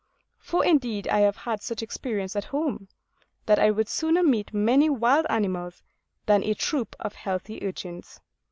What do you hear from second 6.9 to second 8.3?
of healthy urchins.